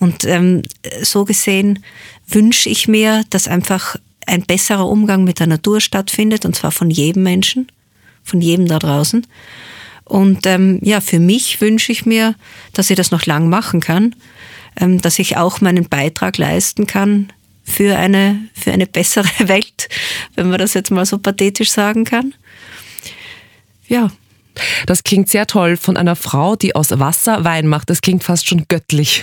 [0.00, 0.62] Und ähm,
[1.02, 1.84] so gesehen
[2.26, 3.94] wünsche ich mir, dass einfach
[4.26, 7.68] ein besserer Umgang mit der Natur stattfindet, und zwar von jedem Menschen,
[8.24, 9.24] von jedem da draußen.
[10.04, 12.34] Und ähm, ja, für mich wünsche ich mir,
[12.72, 14.16] dass ich das noch lang machen kann
[14.76, 17.32] dass ich auch meinen Beitrag leisten kann
[17.70, 19.88] für eine, für eine bessere Welt,
[20.34, 22.34] wenn man das jetzt mal so pathetisch sagen kann.
[23.86, 24.10] Ja.
[24.86, 27.88] Das klingt sehr toll von einer Frau, die aus Wasser Wein macht.
[27.88, 29.22] Das klingt fast schon göttlich.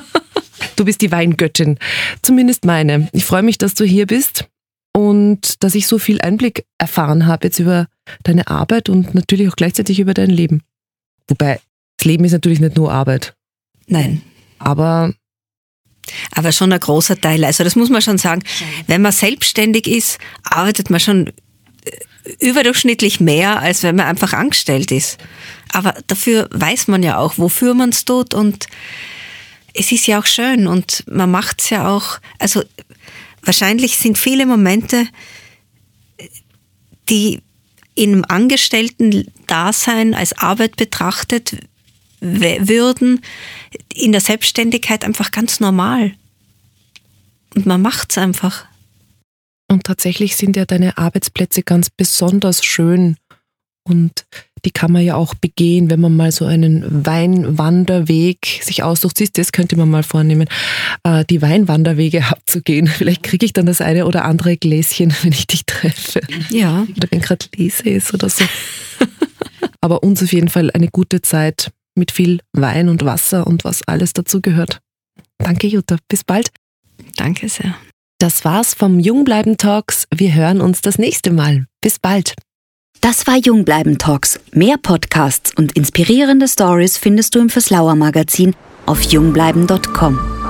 [0.76, 1.78] du bist die Weingöttin.
[2.22, 3.08] Zumindest meine.
[3.12, 4.46] Ich freue mich, dass du hier bist
[4.94, 7.88] und dass ich so viel Einblick erfahren habe jetzt über
[8.22, 10.62] deine Arbeit und natürlich auch gleichzeitig über dein Leben.
[11.28, 11.60] Wobei,
[11.98, 13.34] das Leben ist natürlich nicht nur Arbeit.
[13.86, 14.22] Nein
[14.64, 15.14] aber
[16.32, 17.44] aber schon ein großer Teil.
[17.44, 18.42] Also das muss man schon sagen.
[18.86, 21.32] Wenn man selbstständig ist, arbeitet man schon äh,
[22.40, 25.18] überdurchschnittlich mehr, als wenn man einfach angestellt ist.
[25.72, 28.66] Aber dafür weiß man ja auch, wofür man es tut und
[29.74, 32.18] es ist ja auch schön und man macht es ja auch.
[32.38, 32.62] Also
[33.42, 35.06] wahrscheinlich sind viele Momente,
[37.08, 37.40] die
[37.94, 41.56] im Angestellten-Dasein als Arbeit betrachtet
[42.22, 43.20] würden,
[43.92, 46.12] in der Selbstständigkeit einfach ganz normal.
[47.54, 48.66] Und man macht es einfach.
[49.68, 53.16] Und tatsächlich sind ja deine Arbeitsplätze ganz besonders schön.
[53.84, 54.26] Und
[54.64, 59.18] die kann man ja auch begehen, wenn man mal so einen Weinwanderweg sich aussucht.
[59.18, 60.46] Siehst das könnte man mal vornehmen,
[61.02, 62.86] äh, die Weinwanderwege abzugehen.
[62.86, 66.20] Vielleicht kriege ich dann das eine oder andere Gläschen, wenn ich dich treffe.
[66.50, 66.86] Ja.
[66.96, 68.44] Oder wenn gerade Lese ist oder so.
[69.80, 73.82] Aber uns auf jeden Fall eine gute Zeit mit viel Wein und Wasser und was
[73.86, 74.80] alles dazu gehört.
[75.38, 75.96] Danke, Jutta.
[76.08, 76.50] Bis bald.
[77.16, 77.74] Danke sehr.
[78.18, 80.06] Das war's vom Jungbleiben Talks.
[80.14, 81.66] Wir hören uns das nächste Mal.
[81.80, 82.34] Bis bald.
[83.00, 84.38] Das war Jungbleiben Talks.
[84.52, 88.54] Mehr Podcasts und inspirierende Stories findest du im Verslauer Magazin
[88.86, 90.41] auf jungbleiben.com.